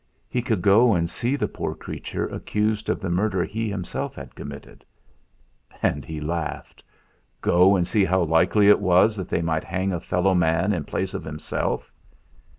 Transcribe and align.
He 0.27 0.41
could 0.41 0.63
go 0.63 0.95
and 0.95 1.07
see 1.07 1.35
the 1.35 1.47
poor 1.47 1.75
creature 1.75 2.25
accused 2.25 2.89
of 2.89 2.99
the 2.99 3.09
murder 3.11 3.43
he 3.43 3.69
himself 3.69 4.15
had 4.15 4.33
committed! 4.33 4.83
And 5.83 6.03
he 6.03 6.19
laughed. 6.19 6.83
Go 7.39 7.75
and 7.75 7.85
see 7.85 8.03
how 8.05 8.23
likely 8.23 8.67
it 8.67 8.79
was 8.79 9.15
that 9.15 9.29
they 9.29 9.43
might 9.43 9.63
hang 9.63 9.93
a 9.93 9.99
fellow 9.99 10.33
man 10.33 10.73
in 10.73 10.85
place 10.85 11.13
of 11.13 11.23
himself? 11.23 11.93